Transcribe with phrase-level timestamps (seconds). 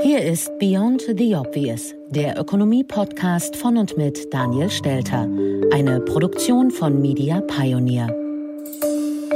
[0.00, 5.28] Hier ist Beyond the Obvious, der Ökonomie-Podcast von und mit Daniel Stelter,
[5.72, 8.27] eine Produktion von Media Pioneer.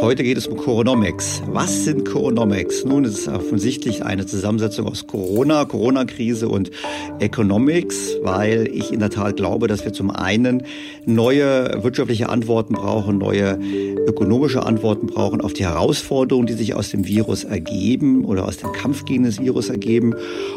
[0.03, 1.45] Heute geht es um Coronomics.
[1.53, 2.85] Was sind Coronomics?
[2.85, 6.73] Nun, es ist offensichtlich eine Zusammensetzung aus Corona, Corona-Krise und
[7.21, 10.65] Economics, weil ich in der Tat glaube, dass wir zum einen
[11.07, 13.61] neue wirtschaftliche Antworten brauchen, neue
[14.09, 18.73] ökonomische Antworten brauchen auf die Herausforderungen, die sich aus dem Virus ergeben oder aus dem
[18.73, 20.17] Kampf gegen das Virus ergeben.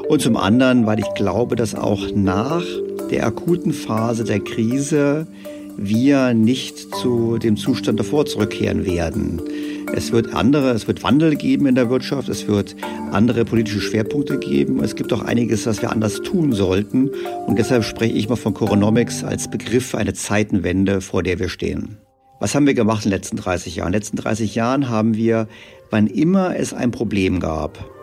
[0.09, 2.63] Und zum anderen, weil ich glaube, dass auch nach
[3.11, 5.27] der akuten Phase der Krise
[5.77, 9.41] wir nicht zu dem Zustand davor zurückkehren werden.
[9.93, 12.75] Es wird andere, es wird Wandel geben in der Wirtschaft, es wird
[13.11, 14.83] andere politische Schwerpunkte geben.
[14.83, 17.09] Es gibt auch einiges, was wir anders tun sollten.
[17.47, 21.97] Und deshalb spreche ich mal von Coronomics als Begriff eine Zeitenwende, vor der wir stehen.
[22.39, 23.87] Was haben wir gemacht in den letzten 30 Jahren?
[23.87, 25.47] In den letzten 30 Jahren haben wir,
[25.91, 27.94] wann immer es ein Problem gab,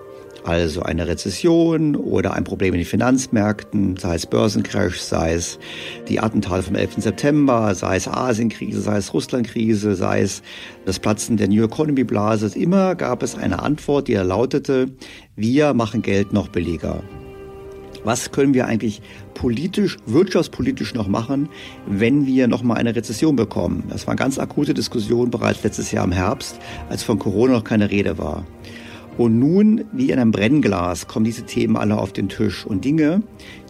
[0.44, 5.58] also eine Rezession oder ein Problem in den Finanzmärkten, sei es Börsencrash, sei es
[6.08, 6.94] die Attentate vom 11.
[6.98, 10.42] September, sei es Asienkrise, sei es Russlandkrise, sei es
[10.84, 12.50] das Platzen der New Economy Blase.
[12.58, 14.90] Immer gab es eine Antwort, die lautete,
[15.36, 17.02] wir machen Geld noch billiger.
[18.04, 19.00] Was können wir eigentlich
[19.34, 21.48] politisch, wirtschaftspolitisch noch machen,
[21.86, 23.84] wenn wir noch mal eine Rezession bekommen?
[23.90, 26.58] Das war eine ganz akute Diskussion bereits letztes Jahr im Herbst,
[26.88, 28.44] als von Corona noch keine Rede war.
[29.18, 32.64] Und nun, wie in einem Brennglas, kommen diese Themen alle auf den Tisch.
[32.64, 33.22] Und Dinge,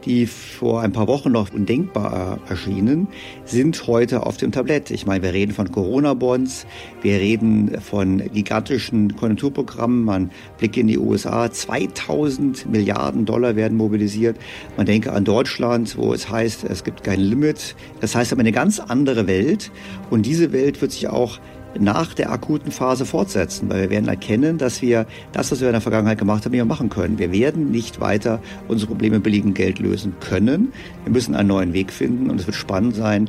[0.04, 3.08] die vor ein paar Wochen noch undenkbar erschienen,
[3.44, 4.92] sind heute auf dem Tablett.
[4.92, 6.66] Ich meine, wir reden von Corona-Bonds,
[7.02, 10.04] wir reden von gigantischen Konjunkturprogrammen.
[10.04, 14.36] Man blickt in die USA, 2000 Milliarden Dollar werden mobilisiert.
[14.76, 17.74] Man denke an Deutschland, wo es heißt, es gibt kein Limit.
[18.00, 19.72] Das heißt aber eine ganz andere Welt.
[20.08, 21.40] Und diese Welt wird sich auch
[21.78, 25.72] nach der akuten Phase fortsetzen, weil wir werden erkennen, dass wir das, was wir in
[25.72, 27.18] der Vergangenheit gemacht haben, nicht mehr machen können.
[27.18, 30.72] Wir werden nicht weiter unsere Probleme mit billigem Geld lösen können.
[31.04, 33.28] Wir müssen einen neuen Weg finden und es wird spannend sein,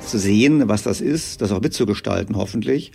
[0.00, 2.92] zu sehen, was das ist, das auch mitzugestalten, hoffentlich.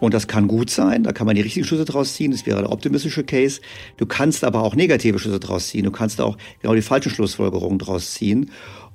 [0.00, 2.62] Und das kann gut sein, da kann man die richtigen Schlüsse draus ziehen, das wäre
[2.62, 3.60] der optimistische Case.
[3.98, 7.78] Du kannst aber auch negative Schlüsse draus ziehen, du kannst auch genau die falschen Schlussfolgerungen
[7.78, 8.50] draus ziehen.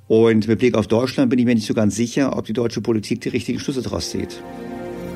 [0.08, 2.82] Und mit Blick auf Deutschland bin ich mir nicht so ganz sicher, ob die deutsche
[2.82, 4.42] Politik die richtigen Schlüsse draus zieht.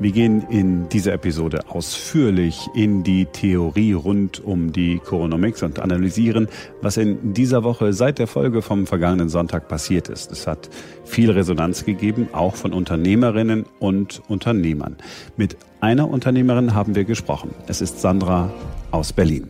[0.00, 6.46] Wir gehen in dieser Episode ausführlich in die Theorie rund um die Coronomics und analysieren,
[6.80, 10.30] was in dieser Woche seit der Folge vom vergangenen Sonntag passiert ist.
[10.30, 10.70] Es hat
[11.04, 14.98] viel Resonanz gegeben, auch von Unternehmerinnen und Unternehmern.
[15.36, 17.50] Mit einer Unternehmerin haben wir gesprochen.
[17.66, 18.52] Es ist Sandra
[18.92, 19.48] aus Berlin.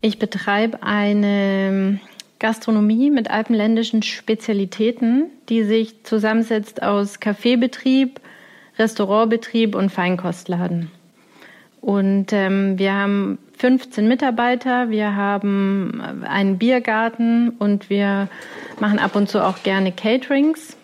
[0.00, 1.98] Ich betreibe eine
[2.38, 8.20] Gastronomie mit alpenländischen Spezialitäten, die sich zusammensetzt aus Kaffeebetrieb,
[8.78, 10.90] Restaurantbetrieb und Feinkostladen.
[11.80, 18.28] Und ähm, wir haben 15 Mitarbeiter, wir haben einen Biergarten und wir
[18.80, 20.76] machen ab und zu auch gerne Caterings.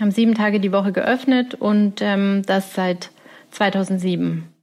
[0.00, 3.10] Haben sieben Tage die Woche geöffnet und ähm, das seit
[3.50, 4.53] 2007.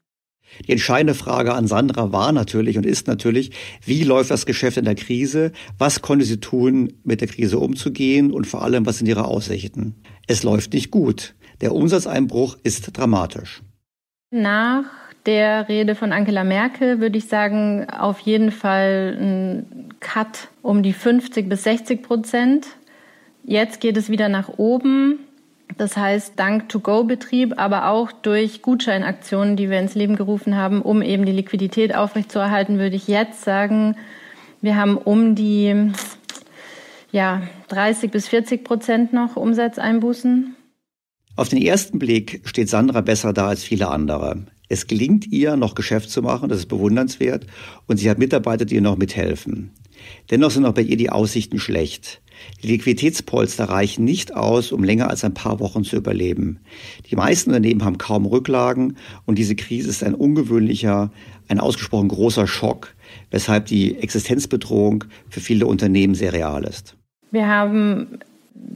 [0.67, 3.51] Die entscheidende Frage an Sandra war natürlich und ist natürlich,
[3.85, 5.51] wie läuft das Geschäft in der Krise?
[5.77, 8.31] Was konnte sie tun, mit der Krise umzugehen?
[8.31, 9.95] Und vor allem, was sind ihre Aussichten?
[10.27, 11.35] Es läuft nicht gut.
[11.61, 13.61] Der Umsatzeinbruch ist dramatisch.
[14.31, 14.85] Nach
[15.25, 20.93] der Rede von Angela Merkel würde ich sagen, auf jeden Fall ein Cut um die
[20.93, 22.67] 50 bis 60 Prozent.
[23.43, 25.19] Jetzt geht es wieder nach oben.
[25.77, 31.01] Das heißt, dank To-Go-Betrieb, aber auch durch Gutscheinaktionen, die wir ins Leben gerufen haben, um
[31.01, 33.95] eben die Liquidität aufrechtzuerhalten, würde ich jetzt sagen,
[34.61, 35.91] wir haben um die
[37.11, 40.55] ja, 30 bis 40 Prozent noch Umsatzeinbußen.
[41.35, 44.45] Auf den ersten Blick steht Sandra besser da als viele andere.
[44.69, 47.45] Es gelingt ihr, noch Geschäft zu machen, das ist bewundernswert,
[47.87, 49.71] und sie hat Mitarbeiter, die ihr noch mithelfen.
[50.29, 52.21] Dennoch sind auch bei ihr die Aussichten schlecht.
[52.63, 56.59] Die Liquiditätspolster reichen nicht aus, um länger als ein paar Wochen zu überleben.
[57.09, 61.11] Die meisten Unternehmen haben kaum Rücklagen und diese Krise ist ein ungewöhnlicher,
[61.47, 62.93] ein ausgesprochen großer Schock,
[63.31, 66.95] weshalb die Existenzbedrohung für viele Unternehmen sehr real ist.
[67.31, 68.19] Wir haben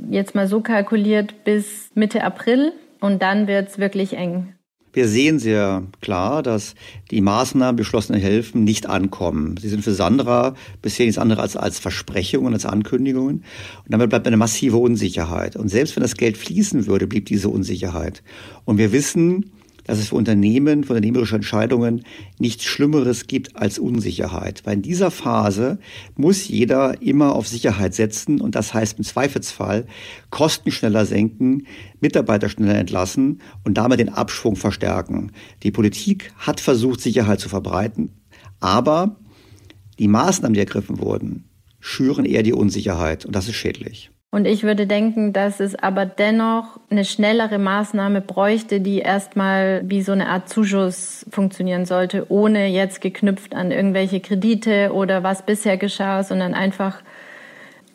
[0.09, 4.54] jetzt mal so kalkuliert bis Mitte April und dann wird es wirklich eng.
[4.95, 6.73] Wir sehen sehr klar, dass
[7.11, 9.57] die Maßnahmen, beschlossene Hilfen nicht ankommen.
[9.61, 13.43] Sie sind für Sandra bisher nichts anderes als, als Versprechungen, als Ankündigungen.
[13.83, 15.57] Und damit bleibt eine massive Unsicherheit.
[15.57, 18.23] Und selbst wenn das Geld fließen würde, blieb diese Unsicherheit.
[18.63, 19.51] Und wir wissen,
[19.85, 22.03] dass es für Unternehmen, für unternehmerische Entscheidungen
[22.37, 24.61] nichts Schlimmeres gibt als Unsicherheit.
[24.65, 25.79] Weil in dieser Phase
[26.15, 29.85] muss jeder immer auf Sicherheit setzen und das heißt im Zweifelsfall
[30.29, 31.67] Kosten schneller senken,
[32.01, 35.31] Mitarbeiter schneller entlassen und damit den Abschwung verstärken.
[35.63, 38.09] Die Politik hat versucht, Sicherheit zu verbreiten,
[38.59, 39.17] aber
[39.99, 41.45] die Maßnahmen, die ergriffen wurden,
[41.79, 44.11] schüren eher die Unsicherheit und das ist schädlich.
[44.35, 50.01] Und ich würde denken, dass es aber dennoch eine schnellere Maßnahme bräuchte, die erstmal wie
[50.01, 55.77] so eine Art Zuschuss funktionieren sollte, ohne jetzt geknüpft an irgendwelche Kredite oder was bisher
[55.77, 57.01] geschah, sondern einfach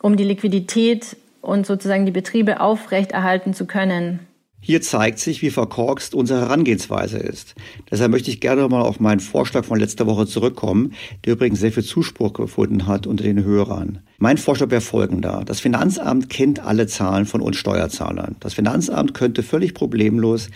[0.01, 4.21] um die Liquidität und sozusagen die Betriebe aufrechterhalten zu können.
[4.63, 7.55] Hier zeigt sich, wie verkorkst unsere Herangehensweise ist.
[7.89, 10.93] Deshalb möchte ich gerne mal auf meinen Vorschlag von letzter Woche zurückkommen,
[11.25, 14.01] der übrigens sehr viel Zuspruch gefunden hat unter den Hörern.
[14.19, 15.41] Mein Vorschlag wäre folgender.
[15.43, 18.35] Das Finanzamt kennt alle Zahlen von uns Steuerzahlern.
[18.39, 20.49] Das Finanzamt könnte völlig problemlos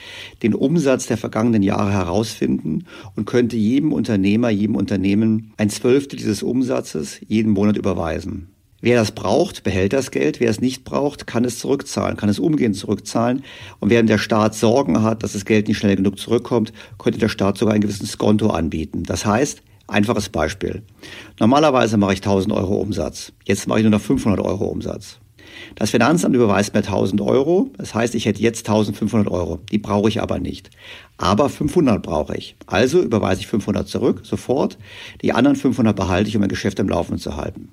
[0.44, 2.86] den Umsatz der vergangenen Jahre herausfinden
[3.16, 8.55] und könnte jedem Unternehmer, jedem Unternehmen ein Zwölftel dieses Umsatzes jeden Monat überweisen.
[8.86, 10.40] Wer das braucht, behält das Geld.
[10.40, 13.44] Wer es nicht braucht, kann es zurückzahlen, kann es umgehend zurückzahlen.
[13.80, 17.30] Und während der Staat Sorgen hat, dass das Geld nicht schnell genug zurückkommt, könnte der
[17.30, 19.02] Staat sogar ein gewisses Skonto anbieten.
[19.02, 20.84] Das heißt, einfaches Beispiel.
[21.40, 23.34] Normalerweise mache ich 1000 Euro Umsatz.
[23.46, 25.18] Jetzt mache ich nur noch 500 Euro Umsatz.
[25.74, 27.72] Das Finanzamt überweist mir 1000 Euro.
[27.80, 29.62] Das heißt, ich hätte jetzt 1500 Euro.
[29.72, 30.70] Die brauche ich aber nicht.
[31.18, 32.56] Aber 500 brauche ich.
[32.68, 34.78] Also überweise ich 500 zurück, sofort.
[35.24, 37.70] Die anderen 500 behalte ich, um mein Geschäft im Laufen zu halten.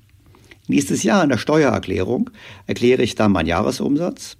[0.68, 2.30] Nächstes Jahr in der Steuererklärung
[2.66, 4.36] erkläre ich dann meinen Jahresumsatz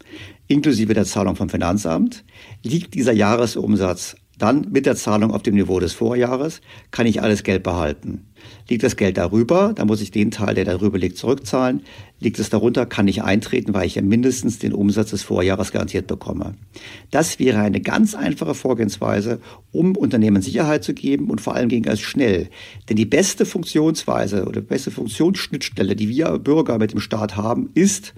[0.46, 2.24] inklusive der Zahlung vom Finanzamt.
[2.62, 7.44] Liegt dieser Jahresumsatz dann mit der Zahlung auf dem Niveau des Vorjahres, kann ich alles
[7.44, 8.26] Geld behalten.
[8.68, 11.82] Liegt das Geld darüber, dann muss ich den Teil, der darüber liegt, zurückzahlen.
[12.18, 16.08] Liegt es darunter, kann ich eintreten, weil ich ja mindestens den Umsatz des Vorjahres garantiert
[16.08, 16.54] bekomme.
[17.12, 21.84] Das wäre eine ganz einfache Vorgehensweise, um Unternehmen Sicherheit zu geben und vor allem ging
[21.84, 22.48] es schnell.
[22.88, 28.12] Denn die beste Funktionsweise oder beste Funktionsschnittstelle, die wir Bürger mit dem Staat haben, ist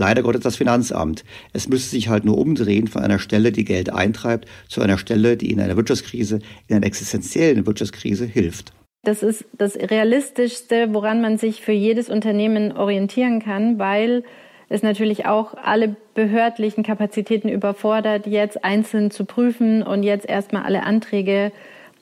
[0.00, 1.24] leider Gottes das Finanzamt.
[1.52, 5.36] Es müsste sich halt nur umdrehen von einer Stelle, die Geld eintreibt, zu einer Stelle,
[5.36, 8.72] die in einer Wirtschaftskrise, in einer existenziellen Wirtschaftskrise hilft.
[9.02, 14.24] Das ist das Realistischste, woran man sich für jedes Unternehmen orientieren kann, weil
[14.68, 20.82] es natürlich auch alle behördlichen Kapazitäten überfordert, jetzt einzeln zu prüfen und jetzt erstmal alle
[20.82, 21.52] Anträge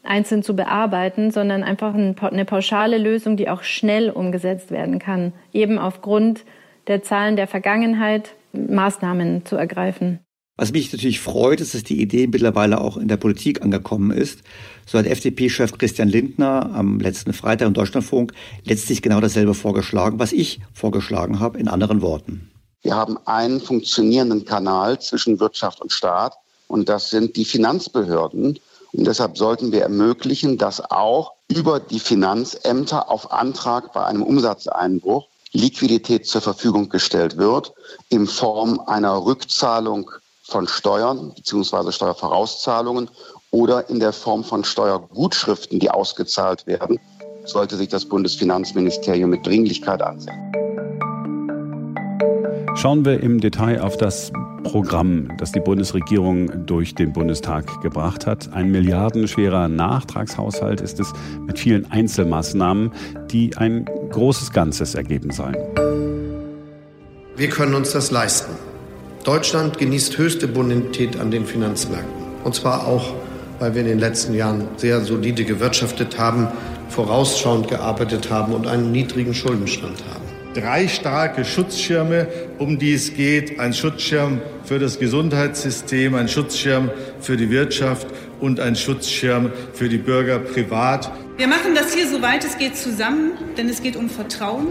[0.03, 5.79] einzeln zu bearbeiten, sondern einfach eine pauschale Lösung, die auch schnell umgesetzt werden kann, eben
[5.79, 6.45] aufgrund
[6.89, 10.21] der Zahlen der Vergangenheit Maßnahmen zu ergreifen.
[10.57, 14.41] Was mich natürlich freut, ist, dass die Idee mittlerweile auch in der Politik angekommen ist.
[14.87, 18.33] So hat FDP-Chef Christian Lindner am letzten Freitag im Deutschlandfunk
[18.65, 22.51] letztlich genau dasselbe vorgeschlagen, was ich vorgeschlagen habe, in anderen Worten.
[22.83, 26.35] Wir haben einen funktionierenden Kanal zwischen Wirtschaft und Staat
[26.67, 28.59] und das sind die Finanzbehörden.
[28.93, 35.29] Und deshalb sollten wir ermöglichen, dass auch über die Finanzämter auf Antrag bei einem Umsatzeinbruch
[35.53, 37.73] Liquidität zur Verfügung gestellt wird
[38.09, 40.11] in Form einer Rückzahlung
[40.43, 41.93] von Steuern bzw.
[41.93, 43.11] Steuervorauszahlungen
[43.51, 46.99] oder in der Form von Steuergutschriften, die ausgezahlt werden,
[47.45, 50.37] sollte sich das Bundesfinanzministerium mit Dringlichkeit ansehen.
[52.77, 54.31] Schauen wir im Detail auf das
[54.63, 58.53] Programm, das die Bundesregierung durch den Bundestag gebracht hat.
[58.53, 61.13] Ein milliardenschwerer Nachtragshaushalt ist es
[61.47, 62.93] mit vielen Einzelmaßnahmen,
[63.31, 65.57] die ein großes Ganzes ergeben sollen.
[67.37, 68.53] Wir können uns das leisten.
[69.25, 72.25] Deutschland genießt höchste Bonität an den Finanzmärkten.
[72.45, 73.15] Und zwar auch,
[73.59, 76.49] weil wir in den letzten Jahren sehr solide gewirtschaftet haben,
[76.89, 80.28] vorausschauend gearbeitet haben und einen niedrigen Schuldenstand haben.
[80.55, 82.27] Drei starke Schutzschirme,
[82.59, 83.61] um die es geht.
[83.61, 86.91] Ein Schutzschirm für das Gesundheitssystem, ein Schutzschirm
[87.21, 88.07] für die Wirtschaft
[88.41, 91.13] und ein Schutzschirm für die Bürger privat.
[91.37, 94.69] Wir machen das hier, soweit es geht, zusammen, denn es geht um Vertrauen.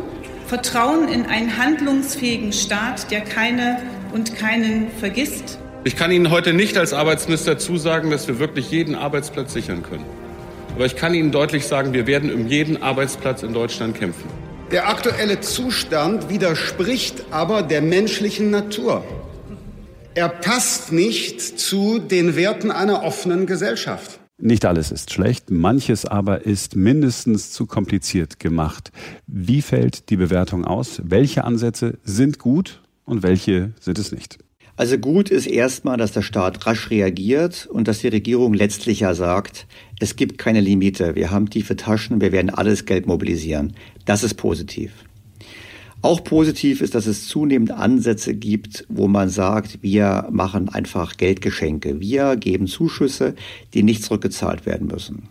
[0.48, 3.78] Vertrauen in einen handlungsfähigen Staat, der keine
[4.14, 5.60] und keinen vergisst.
[5.84, 10.06] Ich kann Ihnen heute nicht als Arbeitsminister zusagen, dass wir wirklich jeden Arbeitsplatz sichern können.
[10.74, 14.47] Aber ich kann Ihnen deutlich sagen, wir werden um jeden Arbeitsplatz in Deutschland kämpfen.
[14.72, 19.02] Der aktuelle Zustand widerspricht aber der menschlichen Natur.
[20.14, 24.20] Er passt nicht zu den Werten einer offenen Gesellschaft.
[24.40, 28.92] Nicht alles ist schlecht, manches aber ist mindestens zu kompliziert gemacht.
[29.26, 31.02] Wie fällt die Bewertung aus?
[31.02, 34.38] Welche Ansätze sind gut und welche sind es nicht?
[34.78, 39.16] Also gut ist erstmal, dass der Staat rasch reagiert und dass die Regierung letztlich ja
[39.16, 39.66] sagt,
[40.00, 43.74] es gibt keine Limite, wir haben tiefe Taschen, wir werden alles Geld mobilisieren.
[44.06, 44.92] Das ist positiv.
[46.04, 52.00] Auch positiv ist, dass es zunehmend Ansätze gibt, wo man sagt, wir machen einfach Geldgeschenke.
[52.00, 53.34] Wir geben Zuschüsse,
[53.74, 55.28] die nicht zurückgezahlt werden müssen.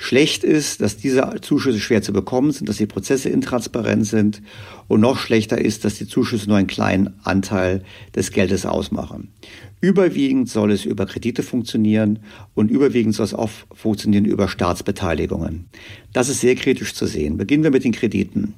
[0.00, 4.42] Schlecht ist, dass diese Zuschüsse schwer zu bekommen sind, dass die Prozesse intransparent sind
[4.86, 7.82] und noch schlechter ist, dass die Zuschüsse nur einen kleinen Anteil
[8.14, 9.32] des Geldes ausmachen.
[9.80, 12.20] Überwiegend soll es über Kredite funktionieren
[12.54, 15.68] und überwiegend soll es auch funktionieren über Staatsbeteiligungen.
[16.12, 17.36] Das ist sehr kritisch zu sehen.
[17.36, 18.54] Beginnen wir mit den Krediten.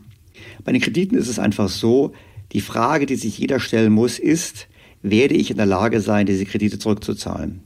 [0.62, 2.12] Bei den Krediten ist es einfach so,
[2.52, 4.68] die Frage, die sich jeder stellen muss, ist,
[5.02, 7.62] werde ich in der Lage sein, diese Kredite zurückzuzahlen?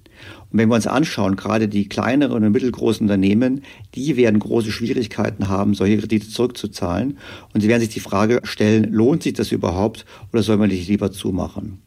[0.50, 3.62] Und wenn wir uns anschauen, gerade die kleineren und mittelgroßen Unternehmen,
[3.94, 7.18] die werden große Schwierigkeiten haben, solche Kredite zurückzuzahlen.
[7.52, 10.88] Und sie werden sich die Frage stellen, lohnt sich das überhaupt oder soll man nicht
[10.88, 11.83] lieber zumachen?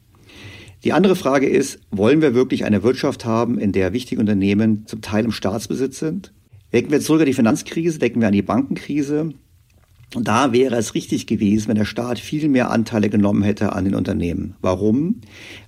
[0.84, 5.00] Die andere Frage ist, wollen wir wirklich eine Wirtschaft haben, in der wichtige Unternehmen zum
[5.00, 6.32] Teil im Staatsbesitz sind?
[6.72, 9.32] Denken wir zurück an die Finanzkrise, denken wir an die Bankenkrise.
[10.14, 13.84] Und da wäre es richtig gewesen, wenn der Staat viel mehr Anteile genommen hätte an
[13.84, 14.54] den Unternehmen.
[14.62, 15.20] Warum?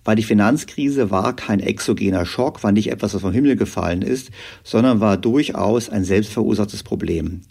[0.03, 4.31] Weil die Finanzkrise war kein exogener Schock, war nicht etwas, was vom Himmel gefallen ist,
[4.65, 7.43] sondern war durchaus ein selbstverursachtes Problem.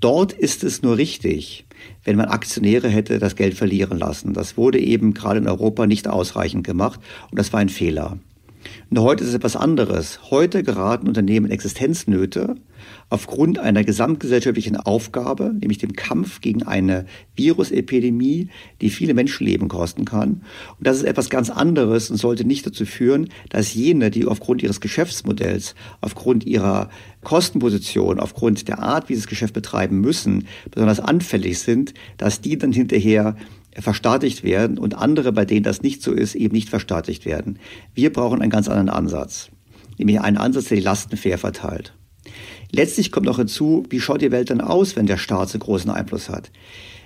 [0.00, 1.64] Dort ist es nur richtig,
[2.04, 4.34] wenn man Aktionäre hätte das Geld verlieren lassen.
[4.34, 8.18] Das wurde eben gerade in Europa nicht ausreichend gemacht und das war ein Fehler.
[8.90, 10.30] Und heute ist es etwas anderes.
[10.30, 12.56] Heute geraten Unternehmen in Existenznöte
[13.08, 17.06] aufgrund einer gesamtgesellschaftlichen Aufgabe, nämlich dem Kampf gegen eine
[17.36, 18.48] Virusepidemie,
[18.80, 20.42] die viele Menschenleben kosten kann.
[20.78, 24.62] Und das ist etwas ganz anderes und sollte nicht dazu führen, dass jene, die aufgrund
[24.62, 26.90] ihres Geschäftsmodells, aufgrund ihrer
[27.22, 32.58] Kostenposition, aufgrund der Art, wie sie das Geschäft betreiben müssen, besonders anfällig sind, dass die
[32.58, 33.36] dann hinterher
[33.78, 37.58] verstaatlicht werden und andere, bei denen das nicht so ist, eben nicht verstaatlicht werden.
[37.94, 39.50] Wir brauchen einen ganz anderen Ansatz,
[39.98, 41.94] nämlich einen Ansatz, der die Lasten fair verteilt.
[42.70, 45.90] Letztlich kommt noch hinzu, wie schaut die Welt dann aus, wenn der Staat so großen
[45.90, 46.50] Einfluss hat?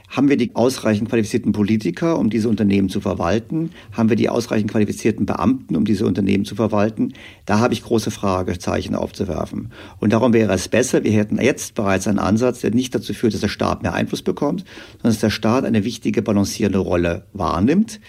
[0.09, 3.71] Haben wir die ausreichend qualifizierten Politiker, um diese Unternehmen zu verwalten?
[3.93, 7.13] Haben wir die ausreichend qualifizierten Beamten, um diese Unternehmen zu verwalten?
[7.45, 9.71] Da habe ich große Fragezeichen aufzuwerfen.
[10.01, 13.35] Und darum wäre es besser, wir hätten jetzt bereits einen Ansatz, der nicht dazu führt,
[13.35, 18.01] dass der Staat mehr Einfluss bekommt, sondern dass der Staat eine wichtige balancierende Rolle wahrnimmt.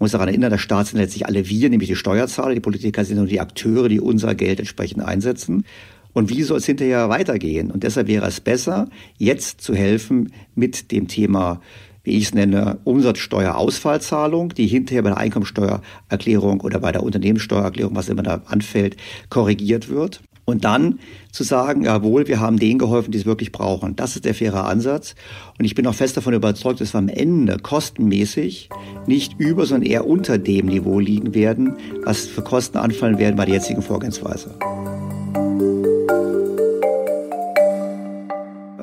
[0.00, 3.16] Muss daran erinnern, der Staat sind letztlich alle wir, nämlich die Steuerzahler, die Politiker sind
[3.16, 5.64] nur die Akteure, die unser Geld entsprechend einsetzen.
[6.14, 7.70] Und wie soll es hinterher weitergehen?
[7.70, 11.60] Und deshalb wäre es besser, jetzt zu helfen mit dem Thema,
[12.04, 18.08] wie ich es nenne, Umsatzsteuerausfallzahlung, die hinterher bei der Einkommensteuererklärung oder bei der Unternehmenssteuererklärung, was
[18.08, 18.96] immer da anfällt,
[19.28, 20.22] korrigiert wird.
[20.46, 21.00] Und dann
[21.32, 23.96] zu sagen, jawohl, wir haben denen geholfen, die es wirklich brauchen.
[23.96, 25.14] Das ist der faire Ansatz.
[25.58, 28.68] Und ich bin auch fest davon überzeugt, dass wir am Ende kostenmäßig
[29.06, 33.46] nicht über, sondern eher unter dem Niveau liegen werden, was für Kosten anfallen werden bei
[33.46, 34.54] der jetzigen Vorgehensweise.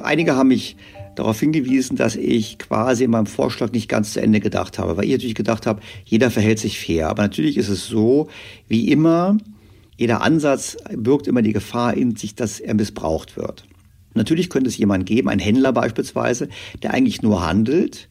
[0.03, 0.75] Einige haben mich
[1.15, 5.05] darauf hingewiesen, dass ich quasi in meinem Vorschlag nicht ganz zu Ende gedacht habe, weil
[5.05, 7.09] ich natürlich gedacht habe, jeder verhält sich fair.
[7.09, 8.29] Aber natürlich ist es so,
[8.67, 9.37] wie immer,
[9.97, 13.65] jeder Ansatz birgt immer die Gefahr in sich, dass er missbraucht wird.
[14.13, 16.49] Natürlich könnte es jemanden geben, einen Händler beispielsweise,
[16.81, 18.09] der eigentlich nur handelt.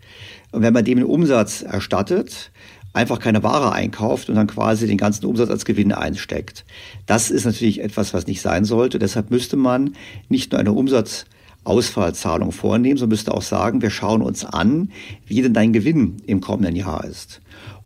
[0.53, 2.51] Und wenn man dem den Umsatz erstattet,
[2.93, 6.65] einfach keine Ware einkauft und dann quasi den ganzen Umsatz als Gewinn einsteckt.
[7.07, 8.99] Das ist natürlich etwas, was nicht sein sollte.
[8.99, 9.95] Deshalb müsste man
[10.29, 10.73] nicht nur eine
[11.65, 14.91] Umsatzausfallzahlung vornehmen, sondern müsste auch sagen, wir schauen uns an,
[15.27, 17.41] wie denn dein Gewinn im kommenden Jahr ist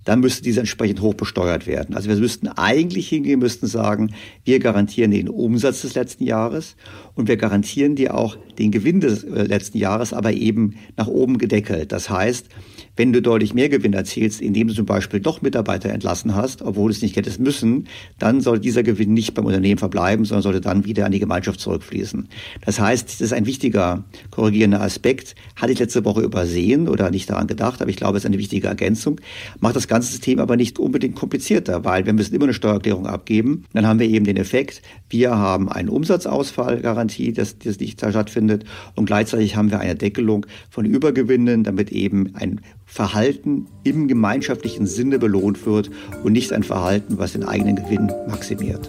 [0.05, 1.95] dann müsste diese entsprechend hoch besteuert werden.
[1.95, 4.15] Also wir müssten eigentlich hingehen, müssten sagen,
[4.45, 6.77] wir garantieren den Umsatz des letzten Jahres
[7.15, 11.39] und wir garantieren dir auch den Gewinn des äh, letzten Jahres, aber eben nach oben
[11.39, 11.91] gedeckelt.
[11.91, 12.49] Das heißt,
[12.97, 16.91] wenn du deutlich mehr Gewinn erzielst, indem du zum Beispiel doch Mitarbeiter entlassen hast, obwohl
[16.91, 20.61] du es nicht hättest müssen, dann soll dieser Gewinn nicht beim Unternehmen verbleiben, sondern sollte
[20.61, 22.29] dann wieder an die Gemeinschaft zurückfließen.
[22.65, 25.35] Das heißt, das ist ein wichtiger korrigierender Aspekt.
[25.57, 28.39] Hatte ich letzte Woche übersehen oder nicht daran gedacht, aber ich glaube, es ist eine
[28.39, 29.21] wichtige Ergänzung.
[29.61, 33.65] Macht das ganze System aber nicht unbedingt komplizierter, weil wir müssen immer eine Steuererklärung abgeben.
[33.73, 39.07] Dann haben wir eben den Effekt, wir haben eine Umsatzausfallgarantie, dass das nicht stattfindet und
[39.07, 42.61] gleichzeitig haben wir eine Deckelung von Übergewinnen, damit eben ein
[42.95, 45.91] Verhalten im gemeinschaftlichen Sinne belohnt wird
[46.23, 48.89] und nicht ein Verhalten, was den eigenen Gewinn maximiert.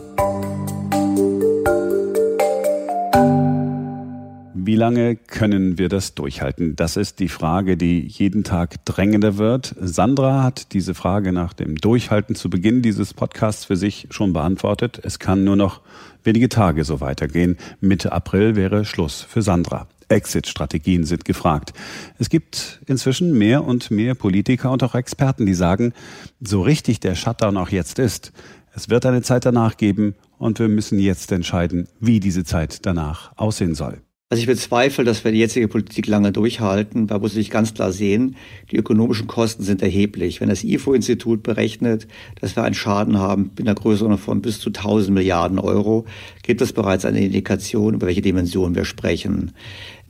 [4.53, 6.75] Wie lange können wir das durchhalten?
[6.75, 9.73] Das ist die Frage, die jeden Tag drängender wird.
[9.81, 14.99] Sandra hat diese Frage nach dem Durchhalten zu Beginn dieses Podcasts für sich schon beantwortet.
[15.01, 15.81] Es kann nur noch
[16.23, 17.57] wenige Tage so weitergehen.
[17.81, 19.87] Mitte April wäre Schluss für Sandra.
[20.09, 21.73] Exit-Strategien sind gefragt.
[22.17, 25.93] Es gibt inzwischen mehr und mehr Politiker und auch Experten, die sagen,
[26.39, 28.31] so richtig der Shutdown auch jetzt ist,
[28.75, 33.31] es wird eine Zeit danach geben und wir müssen jetzt entscheiden, wie diese Zeit danach
[33.37, 34.01] aussehen soll.
[34.31, 37.05] Also ich bezweifle, dass wir die jetzige Politik lange durchhalten.
[37.05, 38.35] Da muss ich ganz klar sehen,
[38.71, 40.41] die ökonomischen Kosten sind erheblich.
[40.41, 42.07] Wenn das IFO-Institut berechnet,
[42.41, 46.05] dass wir einen Schaden haben in der Größe von bis zu 1000 Milliarden Euro,
[46.41, 49.51] gibt es bereits eine Indikation, über welche Dimensionen wir sprechen.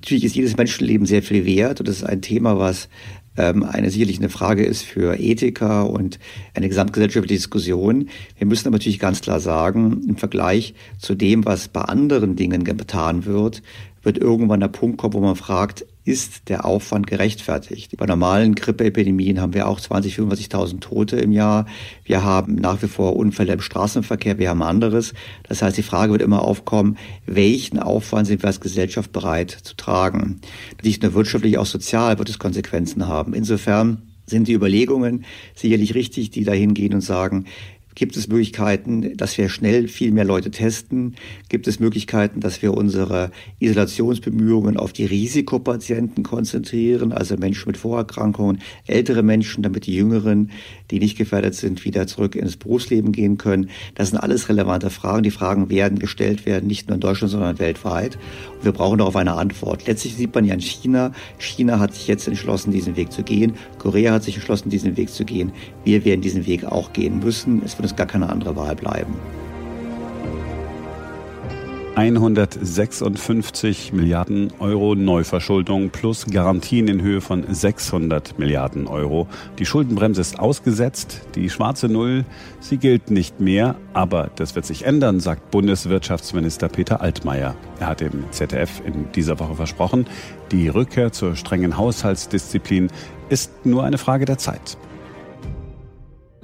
[0.06, 2.90] Natürlich ist jedes Menschenleben sehr viel wert und das ist ein Thema, was
[3.38, 6.20] ähm, eine sicherlich eine Frage ist für Ethiker und
[6.54, 8.10] eine gesamtgesellschaftliche Diskussion.
[8.38, 12.64] Wir müssen aber natürlich ganz klar sagen, im Vergleich zu dem, was bei anderen Dingen
[12.64, 13.64] getan wird,
[14.04, 17.98] wird irgendwann der Punkt kommen, wo man fragt, ist der Aufwand gerechtfertigt?
[17.98, 21.66] Bei normalen Grippeepidemien haben wir auch 20.000, 45.000 Tote im Jahr.
[22.04, 25.16] Wir haben nach wie vor Unfälle im Straßenverkehr, wir haben anderes.
[25.48, 29.76] Das heißt, die Frage wird immer aufkommen, welchen Aufwand sind wir als Gesellschaft bereit zu
[29.76, 30.42] tragen?
[30.84, 33.34] Nicht nur wirtschaftlich, auch sozial wird es Konsequenzen haben.
[33.34, 37.46] Insofern sind die Überlegungen sicherlich richtig, die dahin gehen und sagen,
[37.96, 41.16] Gibt es Möglichkeiten, dass wir schnell viel mehr Leute testen?
[41.48, 48.60] Gibt es Möglichkeiten, dass wir unsere Isolationsbemühungen auf die Risikopatienten konzentrieren, also Menschen mit Vorerkrankungen,
[48.86, 50.52] ältere Menschen, damit die Jüngeren,
[50.92, 53.70] die nicht gefährdet sind, wieder zurück ins Berufsleben gehen können?
[53.96, 55.24] Das sind alles relevante Fragen.
[55.24, 58.18] Die Fragen werden gestellt werden, nicht nur in Deutschland, sondern weltweit.
[58.58, 59.88] Und wir brauchen darauf eine Antwort.
[59.88, 63.54] Letztlich sieht man ja in China, China hat sich jetzt entschlossen, diesen Weg zu gehen.
[63.78, 65.52] Korea hat sich entschlossen, diesen Weg zu gehen.
[65.84, 67.62] Wir werden diesen Weg auch gehen müssen.
[67.64, 69.16] Es wird uns gar keine andere Wahl bleiben.
[71.96, 79.28] 156 Milliarden Euro Neuverschuldung plus Garantien in Höhe von 600 Milliarden Euro.
[79.60, 82.26] Die Schuldenbremse ist ausgesetzt, die schwarze Null,
[82.60, 87.56] sie gilt nicht mehr, aber das wird sich ändern, sagt Bundeswirtschaftsminister Peter Altmaier.
[87.80, 90.06] Er hat im ZDF in dieser Woche versprochen,
[90.52, 92.90] die Rückkehr zur strengen Haushaltsdisziplin
[93.30, 94.78] ist nur eine Frage der Zeit.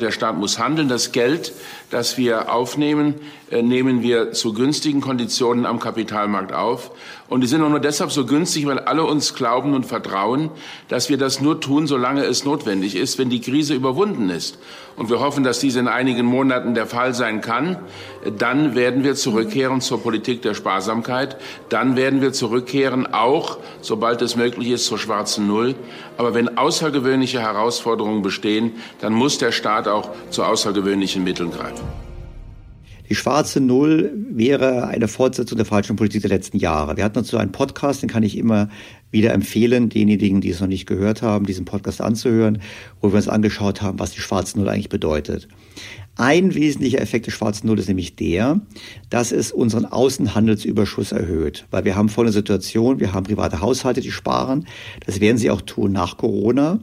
[0.02, 0.90] Der Staat muss handeln.
[0.90, 1.54] Das Geld,
[1.92, 3.16] das wir aufnehmen,
[3.52, 6.92] äh, nehmen wir zu günstigen Konditionen am Kapitalmarkt auf.
[7.32, 10.50] Und die sind auch nur deshalb so günstig, weil alle uns glauben und vertrauen,
[10.90, 14.60] dass wir das nur tun, solange es notwendig ist, wenn die Krise überwunden ist.
[14.98, 17.78] Und wir hoffen, dass dies in einigen Monaten der Fall sein kann.
[18.38, 21.38] Dann werden wir zurückkehren zur Politik der Sparsamkeit.
[21.70, 25.76] Dann werden wir zurückkehren, auch, sobald es möglich ist, zur schwarzen Null.
[26.18, 32.11] Aber wenn außergewöhnliche Herausforderungen bestehen, dann muss der Staat auch zu außergewöhnlichen Mitteln greifen.
[33.12, 36.96] Die schwarze Null wäre eine Fortsetzung der falschen Politik der letzten Jahre.
[36.96, 38.70] Wir hatten dazu einen Podcast, den kann ich immer
[39.12, 42.62] wieder empfehlen, denjenigen, die es noch nicht gehört haben, diesen Podcast anzuhören,
[43.02, 45.50] wo wir uns angeschaut haben, was die schwarze Null eigentlich bedeutet.
[46.16, 48.62] Ein wesentlicher Effekt des schwarzen Null ist nämlich der,
[49.10, 51.66] dass es unseren Außenhandelsüberschuss erhöht.
[51.70, 54.68] Weil wir haben folgende Situation, wir haben private Haushalte, die sparen.
[55.06, 56.80] Das werden sie auch tun nach Corona.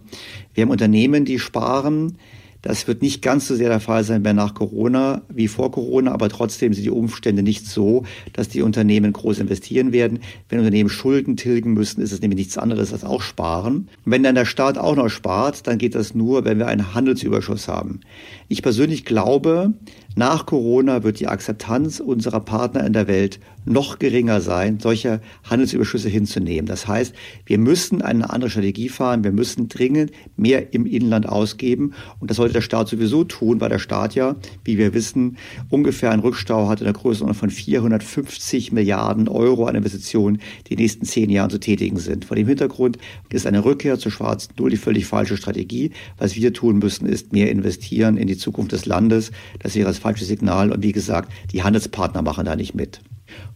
[0.52, 2.18] Wir haben Unternehmen, die sparen.
[2.62, 6.12] Das wird nicht ganz so sehr der Fall sein mehr nach Corona wie vor Corona,
[6.12, 10.20] aber trotzdem sind die Umstände nicht so, dass die Unternehmen groß investieren werden.
[10.48, 13.88] Wenn Unternehmen Schulden tilgen müssen, ist es nämlich nichts anderes als auch sparen.
[14.04, 16.94] Und wenn dann der Staat auch noch spart, dann geht das nur, wenn wir einen
[16.94, 18.00] Handelsüberschuss haben.
[18.48, 19.74] Ich persönlich glaube,
[20.16, 23.38] nach Corona wird die Akzeptanz unserer Partner in der Welt
[23.68, 26.66] noch geringer sein, solche Handelsüberschüsse hinzunehmen.
[26.66, 27.14] Das heißt,
[27.46, 29.24] wir müssen eine andere Strategie fahren.
[29.24, 31.92] Wir müssen dringend mehr im Inland ausgeben.
[32.18, 35.36] Und das sollte der Staat sowieso tun, weil der Staat ja, wie wir wissen,
[35.68, 40.76] ungefähr einen Rückstau hat in der Größenordnung von 450 Milliarden Euro an Investitionen, die in
[40.78, 42.24] den nächsten zehn Jahren zu tätigen sind.
[42.24, 42.98] Vor dem Hintergrund
[43.30, 45.90] ist eine Rückkehr zur schwarzen Null die völlig falsche Strategie.
[46.16, 49.30] Was wir tun müssen, ist mehr investieren in die Zukunft des Landes.
[49.60, 50.72] Das wäre das falsche Signal.
[50.72, 53.00] Und wie gesagt, die Handelspartner machen da nicht mit.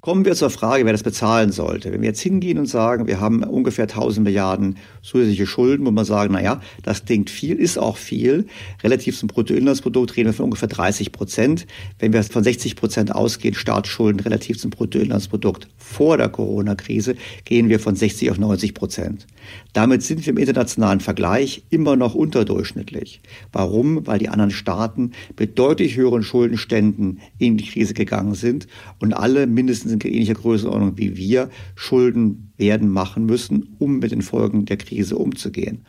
[0.00, 1.92] Kommen wir zur Frage, wer das bezahlen sollte.
[1.92, 6.04] Wenn wir jetzt hingehen und sagen, wir haben ungefähr 1000 Milliarden zusätzliche Schulden, muss man
[6.04, 8.46] sagen, naja, das klingt viel, ist auch viel.
[8.82, 11.66] Relativ zum Bruttoinlandsprodukt reden wir von ungefähr 30 Prozent.
[11.98, 17.78] Wenn wir von 60 Prozent ausgehen, Staatsschulden relativ zum Bruttoinlandsprodukt vor der Corona-Krise, gehen wir
[17.78, 19.26] von 60 auf 90 Prozent.
[19.72, 23.20] Damit sind wir im internationalen Vergleich immer noch unterdurchschnittlich.
[23.52, 24.06] Warum?
[24.06, 28.66] Weil die anderen Staaten mit deutlich höheren Schuldenständen in die Krise gegangen sind
[28.98, 34.22] und alle mindestens in ähnlicher Größenordnung wie wir Schulden werden machen müssen, um mit den
[34.22, 35.84] Folgen der Krise umzugehen.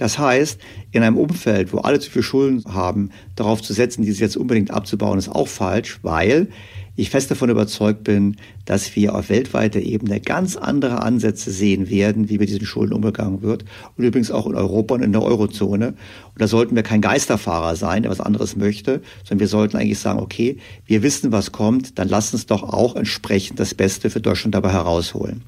[0.00, 0.58] Das heißt,
[0.92, 4.70] in einem Umfeld, wo alle zu viel Schulden haben, darauf zu setzen, diese jetzt unbedingt
[4.70, 6.48] abzubauen, ist auch falsch, weil
[6.96, 12.30] ich fest davon überzeugt bin, dass wir auf weltweiter Ebene ganz andere Ansätze sehen werden,
[12.30, 13.66] wie mit diesen Schulden umgegangen wird.
[13.98, 15.88] Und übrigens auch in Europa und in der Eurozone.
[15.88, 15.96] Und
[16.38, 20.18] da sollten wir kein Geisterfahrer sein, der was anderes möchte, sondern wir sollten eigentlich sagen,
[20.18, 24.54] okay, wir wissen, was kommt, dann lass uns doch auch entsprechend das Beste für Deutschland
[24.54, 25.42] dabei herausholen.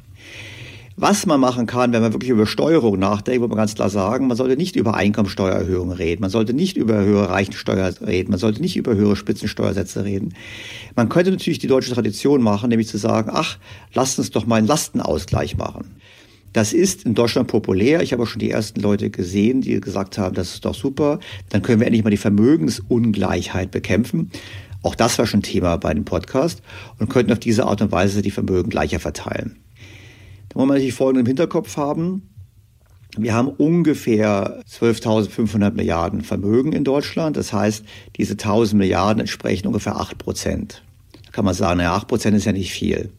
[0.96, 4.26] Was man machen kann, wenn man wirklich über Steuerung nachdenkt, muss man ganz klar sagen,
[4.26, 8.60] man sollte nicht über Einkommensteuererhöhungen reden, man sollte nicht über höhere Reichensteuer reden, man sollte
[8.60, 10.34] nicht über höhere Spitzensteuersätze reden.
[10.94, 13.56] Man könnte natürlich die deutsche Tradition machen, nämlich zu sagen, ach,
[13.94, 15.96] lasst uns doch mal einen Lastenausgleich machen.
[16.52, 18.02] Das ist in Deutschland populär.
[18.02, 21.18] Ich habe auch schon die ersten Leute gesehen, die gesagt haben, das ist doch super.
[21.48, 24.30] Dann können wir endlich mal die Vermögensungleichheit bekämpfen.
[24.82, 26.60] Auch das war schon Thema bei dem Podcast
[26.98, 29.56] und könnten auf diese Art und Weise die Vermögen gleicher verteilen.
[30.52, 32.28] Da muss man natürlich Folgendes im Hinterkopf haben.
[33.16, 37.38] Wir haben ungefähr 12.500 Milliarden Vermögen in Deutschland.
[37.38, 37.84] Das heißt,
[38.16, 40.82] diese 1.000 Milliarden entsprechen ungefähr 8 Prozent.
[41.24, 43.10] Da kann man sagen, naja, 8 Prozent ist ja nicht viel.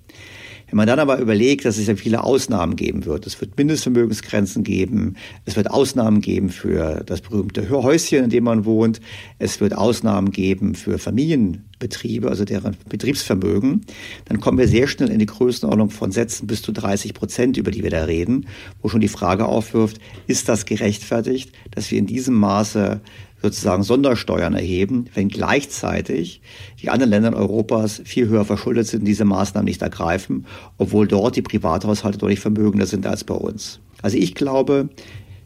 [0.73, 4.63] Wenn man dann aber überlegt, dass es ja viele Ausnahmen geben wird, es wird Mindestvermögensgrenzen
[4.63, 8.99] geben, es wird Ausnahmen geben für das berühmte Häuschen, in dem man wohnt,
[9.37, 13.85] es wird Ausnahmen geben für Familienbetriebe, also deren Betriebsvermögen,
[14.25, 17.69] dann kommen wir sehr schnell in die Größenordnung von Sätzen bis zu 30 Prozent, über
[17.69, 18.47] die wir da reden,
[18.81, 22.99] wo schon die Frage aufwirft, ist das gerechtfertigt, dass wir in diesem Maße
[23.43, 26.41] sozusagen Sondersteuern erheben, wenn gleichzeitig
[26.81, 30.45] die anderen Länder Europas viel höher verschuldet sind, diese Maßnahmen nicht ergreifen,
[30.77, 33.81] obwohl dort die Privathaushalte deutlich vermögender sind als bei uns.
[34.01, 34.89] Also ich glaube,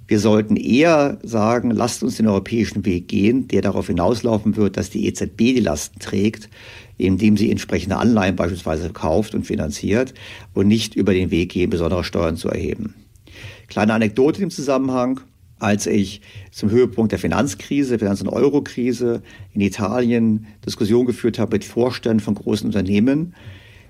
[0.08, 4.92] wir sollten eher sagen, lasst uns den europäischen Weg gehen, der darauf hinauslaufen wird, dass
[4.92, 6.50] die EZB die Lasten trägt,
[7.00, 10.14] indem sie entsprechende Anleihen beispielsweise kauft und finanziert
[10.54, 12.94] und nicht über den Weg gehen, besondere Steuern zu erheben.
[13.68, 15.20] Kleine Anekdote im Zusammenhang
[15.60, 19.22] als ich zum Höhepunkt der Finanzkrise, Finanz- und Eurokrise
[19.54, 23.34] in Italien Diskussion geführt habe mit Vorständen von großen Unternehmen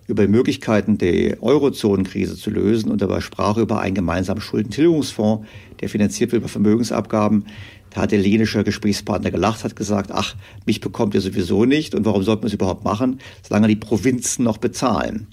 [0.08, 5.46] über die Möglichkeiten der Eurozonenkrise zu lösen und dabei sprach über einen gemeinsamen Schuldentilgungsfonds,
[5.82, 7.46] der finanziert wird über Vermögensabgaben.
[7.90, 12.06] Da hat der lenische Gesprächspartner gelacht, hat gesagt, ach, mich bekommt ihr sowieso nicht und
[12.06, 15.28] warum sollten wir es überhaupt machen, solange die Provinzen noch bezahlen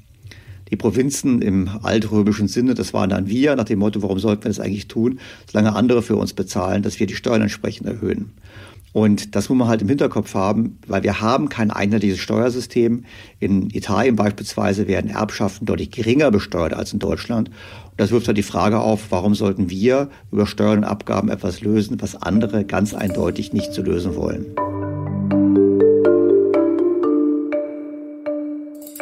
[0.74, 4.48] die Provinzen im altrömischen Sinne, das waren dann wir, nach dem Motto, warum sollten wir
[4.48, 8.32] das eigentlich tun, solange andere für uns bezahlen, dass wir die Steuern entsprechend erhöhen.
[8.92, 13.04] Und das muss man halt im Hinterkopf haben, weil wir haben kein einheitliches Steuersystem.
[13.38, 17.48] In Italien beispielsweise werden Erbschaften deutlich geringer besteuert als in Deutschland.
[17.48, 21.60] Und das wirft halt die Frage auf, warum sollten wir über Steuern und Abgaben etwas
[21.60, 24.46] lösen, was andere ganz eindeutig nicht zu lösen wollen.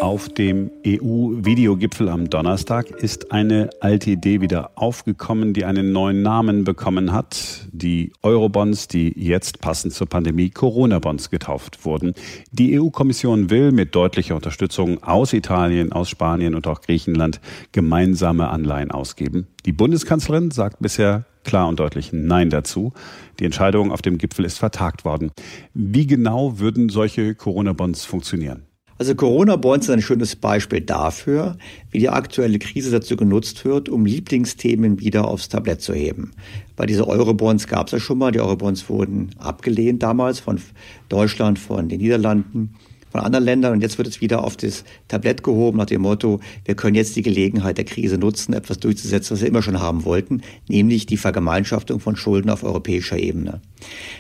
[0.03, 6.65] Auf dem EU-Videogipfel am Donnerstag ist eine alte Idee wieder aufgekommen, die einen neuen Namen
[6.65, 7.69] bekommen hat.
[7.71, 12.15] Die Eurobonds, die jetzt passend zur Pandemie Corona-Bonds getauft wurden.
[12.51, 18.91] Die EU-Kommission will mit deutlicher Unterstützung aus Italien, aus Spanien und auch Griechenland gemeinsame Anleihen
[18.91, 19.47] ausgeben.
[19.67, 22.93] Die Bundeskanzlerin sagt bisher klar und deutlich Nein dazu.
[23.39, 25.31] Die Entscheidung auf dem Gipfel ist vertagt worden.
[25.75, 28.65] Wie genau würden solche Corona-Bonds funktionieren?
[29.03, 31.57] Also Corona-Bonds sind ein schönes Beispiel dafür,
[31.91, 36.31] wie die aktuelle Krise dazu genutzt wird, um Lieblingsthemen wieder aufs Tablett zu heben.
[36.77, 38.31] Bei diese Euro-Bonds gab es ja schon mal.
[38.31, 40.61] Die Euro-Bonds wurden abgelehnt damals von
[41.09, 42.77] Deutschland, von den Niederlanden
[43.13, 43.73] von anderen Ländern.
[43.75, 47.15] Und jetzt wird es wieder auf das Tablett gehoben nach dem Motto, wir können jetzt
[47.15, 51.17] die Gelegenheit der Krise nutzen, etwas durchzusetzen, was wir immer schon haben wollten, nämlich die
[51.17, 53.61] Vergemeinschaftung von Schulden auf europäischer Ebene.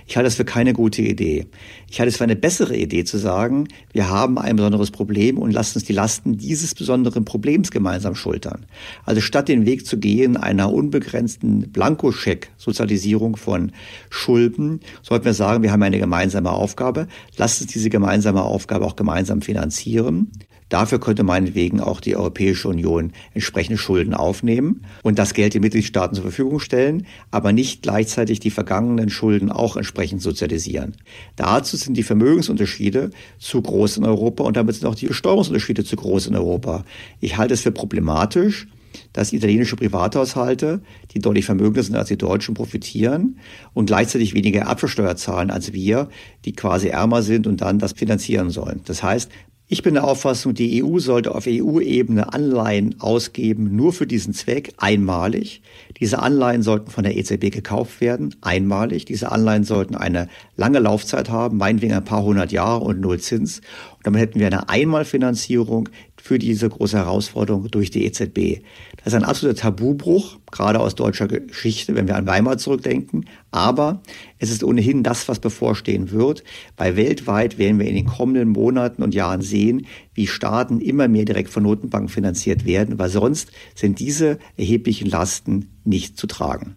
[0.06, 1.46] Ich halte das für keine gute Idee.
[1.88, 5.52] Ich halte es für eine bessere Idee zu sagen, wir haben ein besonderes Problem und
[5.52, 8.66] lasst uns die Lasten dieses besonderen Problems gemeinsam schultern.
[9.04, 13.72] Also statt den Weg zu gehen einer unbegrenzten Blankoscheck-Sozialisierung von
[14.10, 17.06] Schulden, sollten wir sagen, wir haben eine gemeinsame Aufgabe.
[17.36, 20.30] Lasst uns diese gemeinsame Aufgabe auch gemeinsam finanzieren.
[20.72, 26.14] Dafür könnte meinetwegen auch die Europäische Union entsprechende Schulden aufnehmen und das Geld den Mitgliedstaaten
[26.14, 30.94] zur Verfügung stellen, aber nicht gleichzeitig die vergangenen Schulden auch entsprechend sozialisieren.
[31.36, 35.96] Dazu sind die Vermögensunterschiede zu groß in Europa und damit sind auch die Besteuerungsunterschiede zu
[35.96, 36.86] groß in Europa.
[37.20, 38.66] Ich halte es für problematisch,
[39.12, 40.82] dass italienische Privathaushalte,
[41.14, 43.38] die deutlich vermögender sind als die Deutschen, profitieren
[43.74, 46.08] und gleichzeitig weniger Erbschaftssteuer zahlen als wir,
[46.44, 48.80] die quasi ärmer sind und dann das finanzieren sollen.
[48.84, 49.30] Das heißt,
[49.72, 54.74] ich bin der Auffassung, die EU sollte auf EU-Ebene Anleihen ausgeben, nur für diesen Zweck,
[54.76, 55.62] einmalig.
[55.98, 59.06] Diese Anleihen sollten von der EZB gekauft werden, einmalig.
[59.06, 63.62] Diese Anleihen sollten eine lange Laufzeit haben, meinetwegen ein paar hundert Jahre und null Zins.
[63.96, 65.88] Und damit hätten wir eine Einmalfinanzierung,
[66.22, 68.62] für diese große Herausforderung durch die EZB.
[68.96, 73.26] Das ist ein absoluter Tabubruch, gerade aus deutscher Geschichte, wenn wir an Weimar zurückdenken.
[73.50, 74.02] Aber
[74.38, 76.44] es ist ohnehin das, was bevorstehen wird,
[76.76, 81.24] weil weltweit werden wir in den kommenden Monaten und Jahren sehen, wie Staaten immer mehr
[81.24, 86.76] direkt von Notenbanken finanziert werden, weil sonst sind diese erheblichen Lasten nicht zu tragen.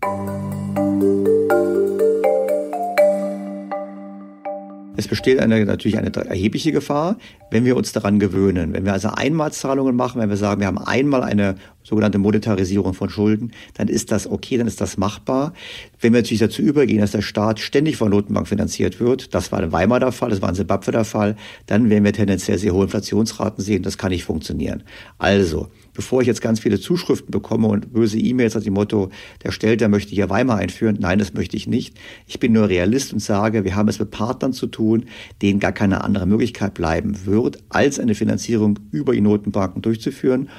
[4.97, 7.17] Es besteht eine, natürlich eine erhebliche Gefahr,
[7.51, 8.73] wenn wir uns daran gewöhnen.
[8.73, 13.09] Wenn wir also Einmalzahlungen machen, wenn wir sagen, wir haben einmal eine sogenannte Monetarisierung von
[13.09, 15.53] Schulden, dann ist das okay, dann ist das machbar.
[16.01, 19.61] Wenn wir natürlich dazu übergehen, dass der Staat ständig von Notenbank finanziert wird, das war
[19.61, 21.35] in Weimar der Fall, das war in Zimbabwe der Fall,
[21.67, 23.83] dann werden wir tendenziell sehr hohe Inflationsraten sehen.
[23.83, 24.83] Das kann nicht funktionieren.
[25.17, 29.09] Also, bevor ich jetzt ganz viele Zuschriften bekomme und böse E-Mails nach dem Motto,
[29.43, 30.97] der Stelter möchte hier Weimar einführen.
[30.99, 31.97] Nein, das möchte ich nicht.
[32.27, 35.05] Ich bin nur Realist und sage, wir haben es mit Partnern zu tun,
[35.41, 40.49] denen gar keine andere Möglichkeit bleiben wird, als eine Finanzierung über die Notenbanken durchzuführen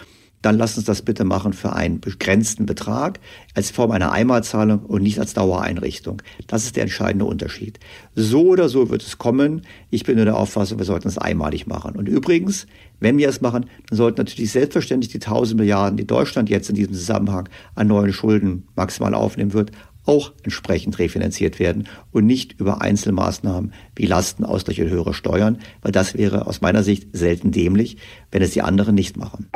[0.47, 3.19] dann lass uns das bitte machen für einen begrenzten Betrag
[3.55, 6.23] als Form einer Einmalzahlung und nicht als Dauereinrichtung.
[6.47, 7.81] Das ist der entscheidende Unterschied.
[8.15, 9.63] So oder so wird es kommen.
[9.91, 11.97] Ich bin nur der Auffassung, wir sollten es einmalig machen.
[11.97, 12.69] Und übrigens,
[13.01, 16.77] wenn wir es machen, dann sollten natürlich selbstverständlich die 1000 Milliarden, die Deutschland jetzt in
[16.77, 19.73] diesem Zusammenhang an neuen Schulden maximal aufnehmen wird,
[20.05, 26.15] auch entsprechend refinanziert werden und nicht über Einzelmaßnahmen wie Lastenausgleich und höhere Steuern, weil das
[26.15, 27.97] wäre aus meiner Sicht selten dämlich,
[28.31, 29.49] wenn es die anderen nicht machen.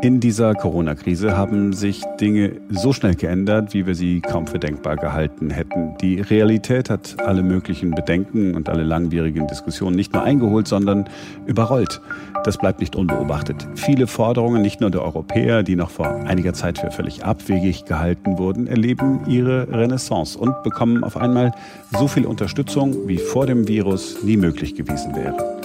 [0.00, 4.94] In dieser Corona-Krise haben sich Dinge so schnell geändert, wie wir sie kaum für denkbar
[4.94, 5.96] gehalten hätten.
[6.00, 11.08] Die Realität hat alle möglichen Bedenken und alle langwierigen Diskussionen nicht nur eingeholt, sondern
[11.46, 12.00] überrollt.
[12.44, 13.66] Das bleibt nicht unbeobachtet.
[13.74, 18.38] Viele Forderungen, nicht nur der Europäer, die noch vor einiger Zeit für völlig abwegig gehalten
[18.38, 21.52] wurden, erleben ihre Renaissance und bekommen auf einmal
[21.98, 25.57] so viel Unterstützung, wie vor dem Virus nie möglich gewesen wäre.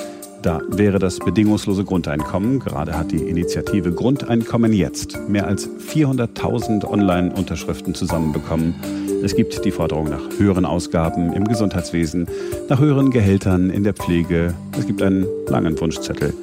[0.43, 2.59] Da wäre das bedingungslose Grundeinkommen.
[2.59, 8.75] Gerade hat die Initiative Grundeinkommen jetzt mehr als 400.000 Online-Unterschriften zusammenbekommen.
[9.23, 12.27] Es gibt die Forderung nach höheren Ausgaben im Gesundheitswesen,
[12.67, 14.53] nach höheren Gehältern in der Pflege.
[14.77, 16.33] Es gibt einen langen Wunschzettel.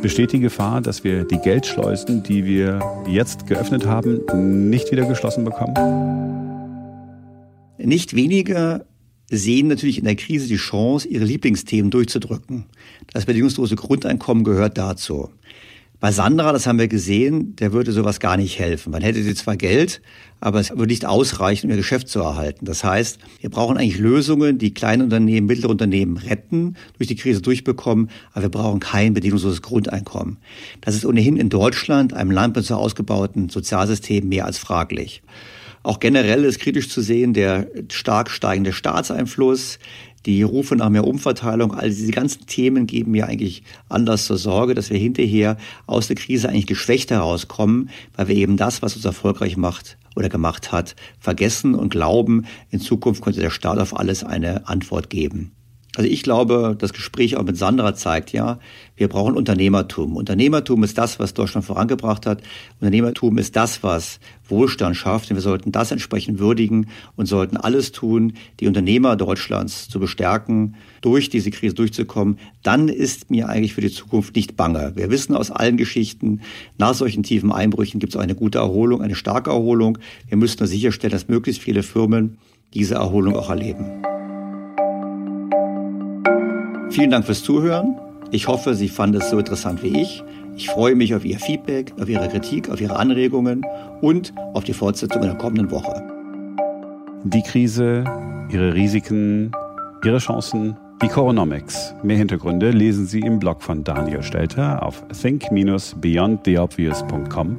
[0.00, 5.44] Besteht die Gefahr, dass wir die Geldschleusen, die wir jetzt geöffnet haben, nicht wieder geschlossen
[5.44, 5.74] bekommen?
[7.78, 8.84] Nicht weniger
[9.30, 12.66] sehen natürlich in der Krise die Chance, ihre Lieblingsthemen durchzudrücken.
[13.12, 15.30] Das bedingungslose Grundeinkommen gehört dazu.
[16.04, 18.90] Bei Sandra, das haben wir gesehen, der würde sowas gar nicht helfen.
[18.90, 20.02] Man hätte sie zwar Geld,
[20.38, 22.66] aber es würde nicht ausreichen, um ihr Geschäft zu erhalten.
[22.66, 27.40] Das heißt, wir brauchen eigentlich Lösungen, die kleine Unternehmen, mittlere Unternehmen retten, durch die Krise
[27.40, 30.36] durchbekommen, aber wir brauchen kein bedingungsloses Grundeinkommen.
[30.82, 35.22] Das ist ohnehin in Deutschland, einem Land mit so ausgebauten Sozialsystem, mehr als fraglich.
[35.84, 39.78] Auch generell ist kritisch zu sehen der stark steigende Staatseinfluss,
[40.24, 44.74] die Rufe nach mehr Umverteilung, all diese ganzen Themen geben mir eigentlich Anlass zur Sorge,
[44.74, 49.04] dass wir hinterher aus der Krise eigentlich geschwächt herauskommen, weil wir eben das, was uns
[49.04, 54.24] erfolgreich macht oder gemacht hat, vergessen und glauben, in Zukunft könnte der Staat auf alles
[54.24, 55.52] eine Antwort geben.
[55.96, 58.58] Also ich glaube, das Gespräch auch mit Sandra zeigt ja,
[58.96, 60.16] wir brauchen Unternehmertum.
[60.16, 62.42] Unternehmertum ist das, was Deutschland vorangebracht hat.
[62.80, 65.30] Unternehmertum ist das, was Wohlstand schafft.
[65.30, 70.74] Und wir sollten das entsprechend würdigen und sollten alles tun, die Unternehmer Deutschlands zu bestärken,
[71.00, 72.38] durch diese Krise durchzukommen.
[72.62, 74.92] Dann ist mir eigentlich für die Zukunft nicht bange.
[74.96, 76.40] Wir wissen aus allen Geschichten,
[76.76, 79.98] nach solchen tiefen Einbrüchen gibt es eine gute Erholung, eine starke Erholung.
[80.28, 82.38] Wir müssen nur sicherstellen, dass möglichst viele Firmen
[82.72, 84.13] diese Erholung auch erleben.
[86.94, 87.98] Vielen Dank fürs Zuhören.
[88.30, 90.22] Ich hoffe, Sie fanden es so interessant wie ich.
[90.56, 93.62] Ich freue mich auf Ihr Feedback, auf Ihre Kritik, auf Ihre Anregungen
[94.00, 96.00] und auf die Fortsetzung in der kommenden Woche.
[97.24, 98.04] Die Krise,
[98.52, 99.50] ihre Risiken,
[100.04, 101.96] ihre Chancen, die Coronomics.
[102.04, 107.56] Mehr Hintergründe lesen Sie im Blog von Daniel Stelter auf think-beyondtheobvious.com.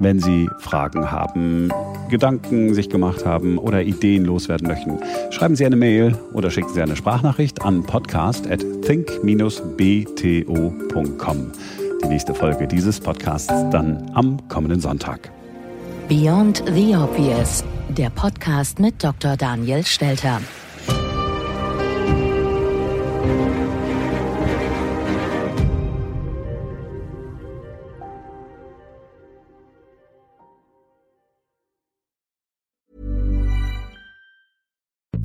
[0.00, 1.72] Wenn Sie Fragen haben,
[2.08, 4.98] Gedanken sich gemacht haben oder Ideen loswerden möchten,
[5.30, 11.52] schreiben Sie eine Mail oder schicken Sie eine Sprachnachricht an podcast at think-bto.com.
[12.02, 15.30] Die nächste Folge dieses Podcasts dann am kommenden Sonntag.
[16.08, 19.36] Beyond the Obvious, der Podcast mit Dr.
[19.36, 20.40] Daniel Stelter.